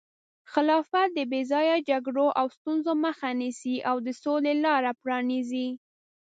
خلافت 0.51 1.09
د 1.17 1.19
بې 1.31 1.41
ځایه 1.51 1.75
جګړو 1.89 2.27
او 2.39 2.45
ستونزو 2.57 2.91
مخه 3.05 3.29
نیسي 3.41 3.75
او 3.89 3.95
د 4.05 4.07
سولې 4.23 4.53
لاره 4.65 4.91
پرانیزي. 5.01 5.67